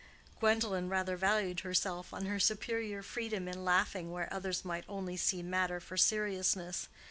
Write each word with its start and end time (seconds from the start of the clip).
'"Gwendolen 0.39 0.89
rather 0.89 1.15
valued 1.15 1.59
herself 1.59 2.11
on 2.11 2.25
her 2.25 2.39
superior 2.39 3.03
freedom 3.03 3.47
in 3.47 3.63
laughing 3.63 4.11
where 4.11 4.33
others 4.33 4.65
might 4.65 4.83
only 4.89 5.15
see 5.15 5.43
matter 5.43 5.79
for 5.79 5.95
seriousness. 5.95 6.87